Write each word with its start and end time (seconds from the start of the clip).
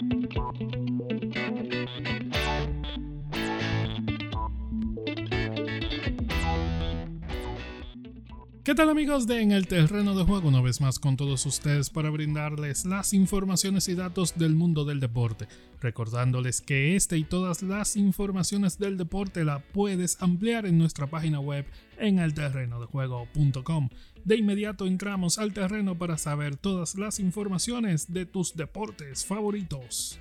Thank 0.00 0.36
you. 0.36 0.87
Tal 8.78 8.90
amigos 8.90 9.26
de 9.26 9.40
En 9.40 9.50
el 9.50 9.66
Terreno 9.66 10.14
de 10.14 10.22
Juego? 10.22 10.46
Una 10.46 10.60
vez 10.60 10.80
más 10.80 11.00
con 11.00 11.16
todos 11.16 11.44
ustedes 11.46 11.90
para 11.90 12.10
brindarles 12.10 12.84
las 12.84 13.12
informaciones 13.12 13.88
y 13.88 13.96
datos 13.96 14.38
del 14.38 14.54
mundo 14.54 14.84
del 14.84 15.00
deporte. 15.00 15.48
Recordándoles 15.80 16.60
que 16.60 16.94
este 16.94 17.18
y 17.18 17.24
todas 17.24 17.62
las 17.62 17.96
informaciones 17.96 18.78
del 18.78 18.96
deporte 18.96 19.44
la 19.44 19.58
puedes 19.58 20.22
ampliar 20.22 20.64
en 20.64 20.78
nuestra 20.78 21.08
página 21.08 21.40
web 21.40 21.66
en 21.98 22.20
elterrenodejuego.com. 22.20 23.88
De 24.24 24.36
inmediato 24.36 24.86
entramos 24.86 25.40
al 25.40 25.52
terreno 25.52 25.98
para 25.98 26.16
saber 26.16 26.54
todas 26.54 26.94
las 26.94 27.18
informaciones 27.18 28.12
de 28.12 28.26
tus 28.26 28.54
deportes 28.54 29.26
favoritos. 29.26 30.20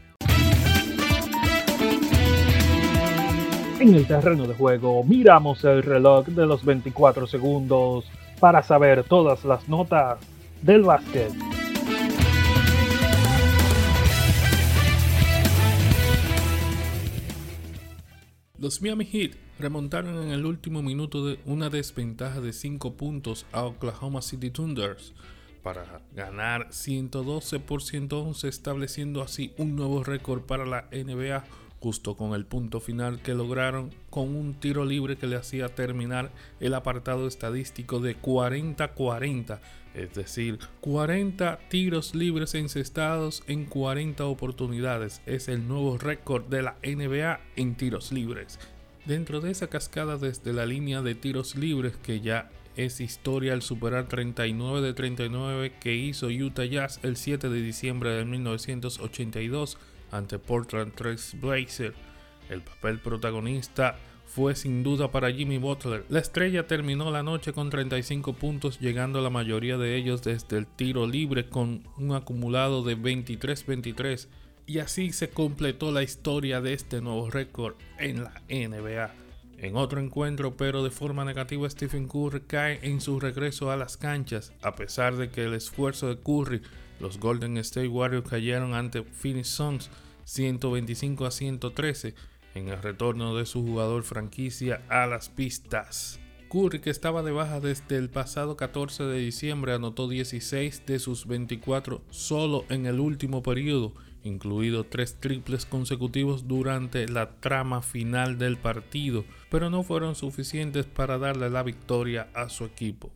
En 3.80 3.94
el 3.94 4.08
terreno 4.08 4.48
de 4.48 4.56
juego 4.56 5.04
miramos 5.04 5.64
el 5.64 5.84
reloj 5.84 6.26
de 6.30 6.48
los 6.48 6.66
24 6.66 7.28
segundos 7.28 8.06
para 8.40 8.64
saber 8.64 9.04
todas 9.04 9.44
las 9.46 9.68
notas 9.68 10.20
del 10.62 10.84
básquet. 10.84 11.32
Los 18.60 18.82
Miami 18.82 19.06
Heat 19.06 19.34
remontaron 19.60 20.22
en 20.24 20.32
el 20.32 20.46
último 20.46 20.82
minuto 20.82 21.26
de 21.26 21.40
una 21.46 21.70
desventaja 21.70 22.42
de 22.42 22.54
5 22.54 22.94
puntos 22.98 23.46
a 23.52 23.64
Oklahoma 23.64 24.22
City 24.22 24.50
Thunders 24.50 25.14
para 25.62 26.02
ganar 26.14 26.68
112 26.72 27.60
por 27.60 27.84
111 27.84 28.48
estableciendo 28.48 29.22
así 29.22 29.54
un 29.58 29.76
nuevo 29.76 30.04
récord 30.04 30.42
para 30.42 30.66
la 30.66 30.88
NBA 30.92 31.44
justo 31.80 32.16
con 32.16 32.34
el 32.34 32.46
punto 32.46 32.80
final 32.80 33.22
que 33.22 33.34
lograron 33.34 33.92
con 34.10 34.36
un 34.36 34.56
tiro 34.56 34.86
libre 34.86 35.18
que 35.18 35.28
le 35.28 35.36
hacía 35.36 35.70
terminar 35.70 36.32
el 36.60 36.74
apartado 36.74 37.28
estadístico 37.28 38.00
de 38.00 38.20
40-40, 38.20 39.60
es 39.94 40.14
decir, 40.14 40.60
40 40.82 41.60
tiros 41.70 42.16
libres 42.16 42.56
encestados 42.56 43.44
en 43.48 43.66
40 43.66 44.26
oportunidades. 44.26 45.22
Es 45.26 45.48
el 45.48 45.68
nuevo 45.68 45.98
récord 45.98 46.46
de 46.46 46.62
la 46.62 46.78
NBA 46.84 47.40
en 47.56 47.76
tiros 47.76 48.12
libres. 48.12 48.60
Dentro 49.06 49.40
de 49.40 49.52
esa 49.52 49.68
cascada 49.68 50.18
desde 50.18 50.54
la 50.54 50.66
línea 50.66 51.02
de 51.02 51.16
tiros 51.16 51.56
libres 51.56 51.96
que 51.96 52.20
ya 52.20 52.50
es 52.76 53.02
historia 53.02 53.54
al 53.54 53.64
superar 53.64 54.08
39 54.08 54.82
de 54.82 54.94
39 54.94 55.74
que 55.80 55.96
hizo 55.96 56.28
Utah 56.28 56.66
Jazz 56.66 57.00
el 57.04 57.18
7 57.18 57.50
de 57.50 57.62
diciembre 57.62 58.12
de 58.12 58.26
1982, 58.26 59.78
ante 60.12 60.40
Portland 60.40 60.94
Trail 60.94 61.20
Blazer. 61.42 61.94
El 62.50 62.62
papel 62.62 63.00
protagonista 63.00 63.98
fue 64.26 64.56
sin 64.56 64.84
duda 64.84 65.12
para 65.12 65.32
Jimmy 65.32 65.58
Butler. 65.58 66.06
La 66.10 66.20
estrella 66.20 66.68
terminó 66.68 67.12
la 67.12 67.24
noche 67.24 67.54
con 67.54 67.70
35 67.70 68.34
puntos, 68.34 68.80
llegando 68.80 69.22
la 69.22 69.30
mayoría 69.30 69.78
de 69.78 69.96
ellos 69.96 70.22
desde 70.22 70.58
el 70.58 70.68
tiro 70.68 71.08
libre 71.08 71.50
con 71.50 71.84
un 71.98 72.14
acumulado 72.14 72.84
de 72.84 72.98
23-23. 72.98 74.28
Y 74.66 74.80
así 74.80 75.14
se 75.14 75.30
completó 75.30 75.92
la 75.92 76.04
historia 76.04 76.60
de 76.62 76.74
este 76.74 77.02
nuevo 77.02 77.30
récord 77.30 77.76
en 77.98 78.24
la 78.24 78.42
NBA. 78.50 79.27
En 79.58 79.76
otro 79.76 80.00
encuentro, 80.00 80.56
pero 80.56 80.84
de 80.84 80.92
forma 80.92 81.26
negativa, 81.26 81.68
Stephen 81.70 82.08
Curry 82.08 82.42
cae 82.42 82.80
en 82.84 83.02
su 83.02 83.20
regreso 83.20 83.72
a 83.72 83.76
las 83.76 83.98
canchas, 83.98 84.54
a 84.62 84.76
pesar 84.76 85.16
de 85.16 85.30
que 85.30 85.46
el 85.46 85.56
esfuerzo 85.56 86.08
de 86.08 86.22
Curry 86.22 86.62
los 87.00 87.20
Golden 87.20 87.58
State 87.58 87.88
Warriors 87.88 88.30
cayeron 88.30 88.74
ante 88.74 89.04
Phoenix 89.04 89.48
Suns 89.50 89.90
125 90.26 91.26
a 91.26 91.32
113 91.32 92.16
en 92.56 92.70
el 92.70 92.82
retorno 92.82 93.36
de 93.36 93.46
su 93.46 93.64
jugador 93.64 94.04
franquicia 94.04 94.84
a 94.90 95.06
las 95.08 95.30
pistas. 95.30 96.20
Curry, 96.50 96.80
que 96.80 96.90
estaba 96.90 97.24
de 97.24 97.32
baja 97.32 97.60
desde 97.60 97.98
el 97.98 98.10
pasado 98.10 98.58
14 98.58 99.04
de 99.04 99.20
diciembre, 99.20 99.74
anotó 99.74 100.08
16 100.08 100.86
de 100.86 101.00
sus 101.00 101.28
24 101.28 102.02
solo 102.10 102.66
en 102.70 102.86
el 102.86 103.00
último 103.00 103.44
periodo, 103.44 103.94
incluido 104.28 104.84
tres 104.84 105.20
triples 105.20 105.66
consecutivos 105.66 106.48
durante 106.48 107.08
la 107.08 107.32
trama 107.40 107.82
final 107.82 108.38
del 108.38 108.58
partido, 108.58 109.26
pero 109.50 109.70
no 109.70 109.84
fueron 109.84 110.16
suficientes 110.16 110.86
para 110.86 111.18
darle 111.18 111.50
la 111.50 111.64
victoria 111.64 112.28
a 112.36 112.50
su 112.50 112.66
equipo. 112.66 113.12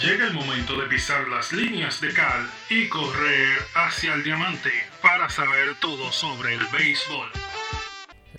Llega 0.00 0.26
el 0.26 0.32
momento 0.32 0.80
de 0.80 0.86
pisar 0.86 1.28
las 1.28 1.52
líneas 1.52 2.00
de 2.00 2.14
cal 2.14 2.48
y 2.70 2.88
correr 2.88 3.58
hacia 3.74 4.14
el 4.14 4.24
diamante 4.24 4.70
para 5.02 5.28
saber 5.28 5.74
todo 5.78 6.10
sobre 6.10 6.54
el 6.54 6.60
béisbol. 6.72 7.28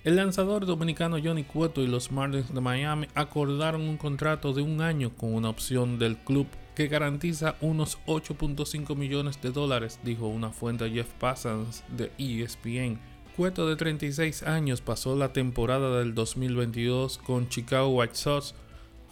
El 0.02 0.16
lanzador 0.16 0.66
dominicano 0.66 1.18
Johnny 1.22 1.44
Cueto 1.44 1.80
y 1.80 1.86
los 1.86 2.10
Marlins 2.10 2.52
de 2.52 2.60
Miami 2.60 3.06
acordaron 3.14 3.82
un 3.82 3.96
contrato 3.96 4.52
de 4.52 4.62
un 4.62 4.80
año 4.80 5.10
con 5.16 5.32
una 5.32 5.50
opción 5.50 6.00
del 6.00 6.16
club 6.16 6.48
que 6.74 6.88
garantiza 6.88 7.56
unos 7.60 7.98
8.5 8.06 8.96
millones 8.96 9.40
de 9.42 9.50
dólares, 9.50 10.00
dijo 10.02 10.26
una 10.26 10.50
fuente 10.50 10.90
Jeff 10.90 11.08
Passans 11.18 11.84
de 11.88 12.10
ESPN. 12.18 12.98
Cueto 13.36 13.68
de 13.68 13.76
36 13.76 14.42
años 14.42 14.80
pasó 14.80 15.16
la 15.16 15.32
temporada 15.32 15.98
del 15.98 16.14
2022 16.14 17.18
con 17.18 17.48
Chicago 17.48 17.88
White 17.88 18.14
Sox 18.14 18.54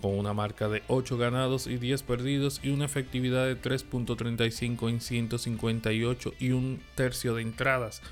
con 0.00 0.18
una 0.18 0.32
marca 0.32 0.68
de 0.68 0.82
8 0.88 1.18
ganados 1.18 1.66
y 1.66 1.76
10 1.76 2.02
perdidos 2.04 2.60
y 2.62 2.70
una 2.70 2.86
efectividad 2.86 3.46
de 3.46 3.60
3.35 3.60 4.88
en 4.88 5.00
158 5.00 6.34
y 6.38 6.50
un 6.52 6.80
tercio 6.94 7.34
de 7.34 7.42
entradas, 7.42 8.02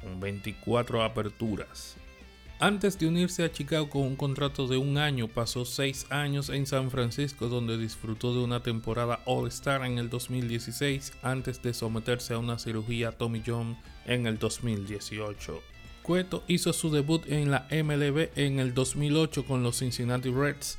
con 0.00 0.20
24 0.20 1.02
aperturas. 1.04 1.96
Antes 2.58 2.98
de 2.98 3.06
unirse 3.06 3.44
a 3.44 3.52
Chicago 3.52 3.90
con 3.90 4.00
un 4.02 4.16
contrato 4.16 4.66
de 4.66 4.78
un 4.78 4.96
año, 4.96 5.28
pasó 5.28 5.66
6 5.66 6.06
años 6.08 6.48
en 6.48 6.64
San 6.64 6.90
Francisco 6.90 7.48
donde 7.48 7.76
disfrutó 7.76 8.32
de 8.32 8.42
una 8.42 8.62
temporada 8.62 9.20
All-Star 9.26 9.84
en 9.84 9.98
el 9.98 10.08
2016 10.08 11.12
antes 11.22 11.60
de 11.60 11.74
someterse 11.74 12.32
a 12.32 12.38
una 12.38 12.58
cirugía 12.58 13.12
Tommy 13.12 13.42
John 13.46 13.76
en 14.06 14.26
el 14.26 14.38
2018. 14.38 15.62
Cueto 16.02 16.44
hizo 16.48 16.72
su 16.72 16.90
debut 16.90 17.26
en 17.26 17.50
la 17.50 17.68
MLB 17.70 18.30
en 18.36 18.58
el 18.58 18.72
2008 18.72 19.44
con 19.44 19.62
los 19.62 19.80
Cincinnati 19.80 20.30
Reds 20.30 20.78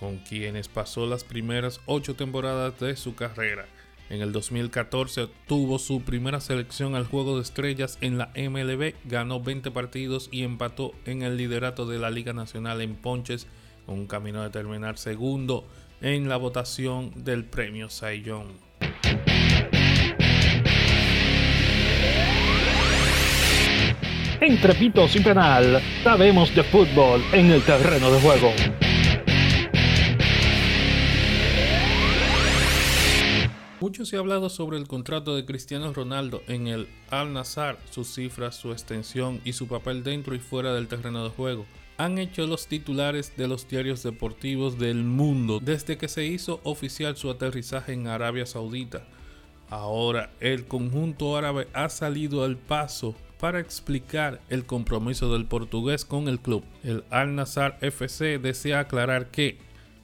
con 0.00 0.18
quienes 0.18 0.68
pasó 0.68 1.06
las 1.06 1.24
primeras 1.24 1.80
ocho 1.84 2.14
temporadas 2.14 2.80
de 2.80 2.96
su 2.96 3.14
carrera. 3.14 3.66
En 4.10 4.22
el 4.22 4.32
2014 4.32 5.28
tuvo 5.46 5.78
su 5.78 6.00
primera 6.00 6.40
selección 6.40 6.94
al 6.94 7.06
Juego 7.06 7.36
de 7.36 7.42
Estrellas 7.42 7.98
en 8.00 8.16
la 8.16 8.30
MLB, 8.34 8.94
ganó 9.04 9.40
20 9.40 9.70
partidos 9.70 10.30
y 10.32 10.44
empató 10.44 10.92
en 11.04 11.22
el 11.22 11.36
liderato 11.36 11.86
de 11.86 11.98
la 11.98 12.10
Liga 12.10 12.32
Nacional 12.32 12.80
en 12.80 12.96
ponches, 12.96 13.46
con 13.84 13.98
un 13.98 14.06
camino 14.06 14.42
de 14.42 14.50
terminar 14.50 14.96
segundo 14.96 15.66
en 16.00 16.28
la 16.28 16.38
votación 16.38 17.12
del 17.22 17.44
premio 17.44 17.90
Cy 17.90 18.22
Young. 18.22 18.48
Entre 24.40 24.74
pitos 24.74 25.16
y 25.16 25.20
penal, 25.20 25.82
sabemos 26.02 26.54
de 26.54 26.62
fútbol 26.62 27.22
en 27.32 27.50
el 27.50 27.62
terreno 27.62 28.10
de 28.10 28.20
juego. 28.20 28.87
Mucho 33.88 34.04
se 34.04 34.16
ha 34.16 34.18
hablado 34.18 34.50
sobre 34.50 34.76
el 34.76 34.86
contrato 34.86 35.34
de 35.34 35.46
Cristiano 35.46 35.94
Ronaldo 35.94 36.42
en 36.46 36.66
el 36.66 36.88
Al 37.08 37.32
Nazar, 37.32 37.78
sus 37.90 38.12
cifras, 38.12 38.54
su 38.54 38.70
extensión 38.70 39.40
y 39.46 39.54
su 39.54 39.66
papel 39.66 40.04
dentro 40.04 40.34
y 40.34 40.40
fuera 40.40 40.74
del 40.74 40.88
terreno 40.88 41.24
de 41.24 41.30
juego. 41.30 41.64
Han 41.96 42.18
hecho 42.18 42.46
los 42.46 42.66
titulares 42.66 43.34
de 43.38 43.48
los 43.48 43.66
diarios 43.66 44.02
deportivos 44.02 44.78
del 44.78 45.04
mundo 45.04 45.58
desde 45.58 45.96
que 45.96 46.08
se 46.08 46.26
hizo 46.26 46.60
oficial 46.64 47.16
su 47.16 47.30
aterrizaje 47.30 47.94
en 47.94 48.08
Arabia 48.08 48.44
Saudita. 48.44 49.04
Ahora 49.70 50.32
el 50.40 50.66
conjunto 50.66 51.38
árabe 51.38 51.66
ha 51.72 51.88
salido 51.88 52.44
al 52.44 52.58
paso 52.58 53.14
para 53.40 53.58
explicar 53.58 54.42
el 54.50 54.66
compromiso 54.66 55.32
del 55.32 55.46
portugués 55.46 56.04
con 56.04 56.28
el 56.28 56.40
club. 56.40 56.62
El 56.84 57.04
Al 57.08 57.34
Nazar 57.34 57.78
FC 57.80 58.38
desea 58.38 58.80
aclarar 58.80 59.30
que 59.30 59.56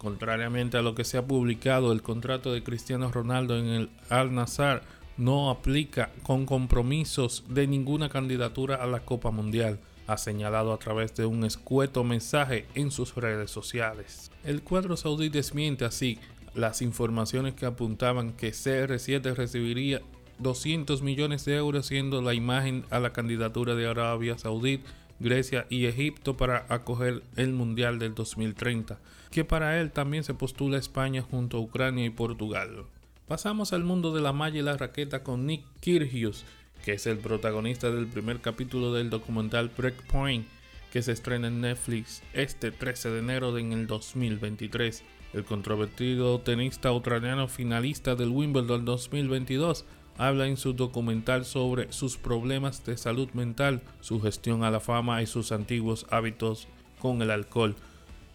Contrariamente 0.04 0.76
a 0.76 0.82
lo 0.82 0.94
que 0.94 1.02
se 1.02 1.16
ha 1.16 1.26
publicado, 1.26 1.90
el 1.90 2.02
contrato 2.02 2.52
de 2.52 2.62
Cristiano 2.62 3.10
Ronaldo 3.10 3.56
en 3.58 3.68
el 3.68 3.90
Al 4.10 4.34
Nazar 4.34 4.82
no 5.16 5.48
aplica 5.48 6.10
con 6.22 6.44
compromisos 6.44 7.42
de 7.48 7.66
ninguna 7.66 8.10
candidatura 8.10 8.76
a 8.76 8.86
la 8.86 9.00
Copa 9.00 9.30
Mundial, 9.30 9.80
ha 10.06 10.18
señalado 10.18 10.74
a 10.74 10.78
través 10.78 11.14
de 11.14 11.24
un 11.24 11.42
escueto 11.42 12.04
mensaje 12.04 12.66
en 12.74 12.90
sus 12.90 13.14
redes 13.14 13.50
sociales. 13.50 14.30
El 14.44 14.62
cuadro 14.62 14.98
saudí 14.98 15.30
desmiente 15.30 15.86
así 15.86 16.18
las 16.52 16.82
informaciones 16.82 17.54
que 17.54 17.64
apuntaban 17.64 18.34
que 18.34 18.50
CR7 18.50 19.34
recibiría 19.34 20.02
200 20.38 21.00
millones 21.00 21.46
de 21.46 21.56
euros 21.56 21.86
siendo 21.86 22.20
la 22.20 22.34
imagen 22.34 22.84
a 22.90 23.00
la 23.00 23.14
candidatura 23.14 23.74
de 23.74 23.88
Arabia 23.88 24.36
Saudí, 24.36 24.82
Grecia 25.20 25.66
y 25.70 25.86
Egipto 25.86 26.36
para 26.36 26.66
acoger 26.68 27.22
el 27.36 27.52
Mundial 27.52 27.98
del 27.98 28.14
2030 28.14 28.98
que 29.34 29.44
para 29.44 29.80
él 29.80 29.90
también 29.90 30.22
se 30.22 30.32
postula 30.32 30.78
España 30.78 31.20
junto 31.20 31.56
a 31.56 31.60
Ucrania 31.60 32.04
y 32.04 32.10
Portugal. 32.10 32.84
Pasamos 33.26 33.72
al 33.72 33.82
mundo 33.82 34.14
de 34.14 34.22
la 34.22 34.32
malla 34.32 34.60
y 34.60 34.62
la 34.62 34.76
raqueta 34.76 35.24
con 35.24 35.44
Nick 35.44 35.64
Kyrgios, 35.80 36.44
que 36.84 36.92
es 36.92 37.06
el 37.08 37.18
protagonista 37.18 37.90
del 37.90 38.06
primer 38.06 38.40
capítulo 38.40 38.92
del 38.92 39.10
documental 39.10 39.72
Breakpoint, 39.76 40.46
que 40.92 41.02
se 41.02 41.10
estrena 41.10 41.48
en 41.48 41.62
Netflix 41.62 42.22
este 42.32 42.70
13 42.70 43.10
de 43.10 43.18
enero 43.18 43.58
en 43.58 43.72
el 43.72 43.88
2023. 43.88 45.02
El 45.32 45.44
controvertido 45.44 46.38
tenista 46.40 46.90
australiano 46.90 47.48
finalista 47.48 48.14
del 48.14 48.28
Wimbledon 48.28 48.84
2022 48.84 49.84
habla 50.18 50.46
en 50.46 50.56
su 50.56 50.72
documental 50.72 51.44
sobre 51.44 51.92
sus 51.92 52.16
problemas 52.16 52.84
de 52.84 52.96
salud 52.96 53.28
mental, 53.32 53.82
su 54.00 54.20
gestión 54.20 54.64
a 54.64 54.70
la 54.70 54.80
fama 54.80 55.22
y 55.22 55.26
sus 55.26 55.52
antiguos 55.52 56.06
hábitos 56.10 56.68
con 56.98 57.22
el 57.22 57.30
alcohol. 57.30 57.74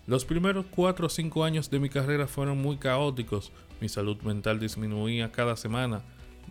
Los 0.08 0.26
primeros 0.26 0.66
4 0.72 1.06
o 1.06 1.10
5 1.10 1.44
años 1.44 1.70
de 1.70 1.80
mi 1.80 1.90
carrera 1.90 2.28
fueron 2.28 2.58
muy 2.58 2.78
caóticos, 2.78 3.52
mi 3.80 3.90
salud 3.90 4.18
mental 4.24 4.60
disminuía 4.60 5.32
cada 5.32 5.56
semana, 5.56 6.02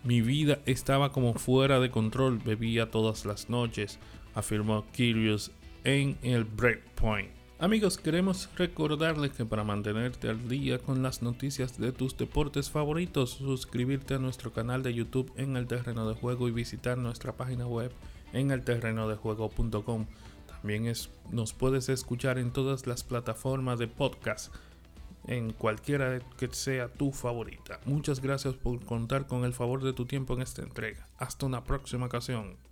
mi 0.04 0.20
vida 0.20 0.60
estaba 0.64 1.12
como 1.12 1.34
fuera 1.34 1.80
de 1.80 1.90
control, 1.90 2.38
bebía 2.38 2.90
todas 2.90 3.24
las 3.24 3.50
noches, 3.50 3.98
afirmó 4.34 4.84
Curious 4.96 5.50
en 5.84 6.16
el 6.22 6.44
Breakpoint. 6.44 7.37
Amigos, 7.60 7.98
queremos 7.98 8.48
recordarles 8.56 9.32
que 9.32 9.44
para 9.44 9.64
mantenerte 9.64 10.28
al 10.28 10.48
día 10.48 10.78
con 10.78 11.02
las 11.02 11.22
noticias 11.22 11.76
de 11.76 11.90
tus 11.90 12.16
deportes 12.16 12.70
favoritos, 12.70 13.30
suscribirte 13.30 14.14
a 14.14 14.20
nuestro 14.20 14.52
canal 14.52 14.84
de 14.84 14.94
YouTube 14.94 15.32
en 15.34 15.56
el 15.56 15.66
terreno 15.66 16.08
de 16.08 16.14
juego 16.14 16.46
y 16.46 16.52
visitar 16.52 16.98
nuestra 16.98 17.32
página 17.32 17.66
web 17.66 17.90
en 18.32 18.52
el 18.52 18.62
terreno 18.62 19.08
de 19.08 19.16
juego.com. 19.16 20.06
También 20.46 20.86
es, 20.86 21.10
nos 21.32 21.52
puedes 21.52 21.88
escuchar 21.88 22.38
en 22.38 22.52
todas 22.52 22.86
las 22.86 23.02
plataformas 23.02 23.80
de 23.80 23.88
podcast, 23.88 24.54
en 25.26 25.52
cualquiera 25.52 26.20
que 26.36 26.46
sea 26.52 26.86
tu 26.86 27.10
favorita. 27.10 27.80
Muchas 27.86 28.20
gracias 28.20 28.54
por 28.54 28.78
contar 28.84 29.26
con 29.26 29.44
el 29.44 29.52
favor 29.52 29.82
de 29.82 29.94
tu 29.94 30.06
tiempo 30.06 30.34
en 30.34 30.42
esta 30.42 30.62
entrega. 30.62 31.08
Hasta 31.18 31.46
una 31.46 31.64
próxima 31.64 32.06
ocasión. 32.06 32.67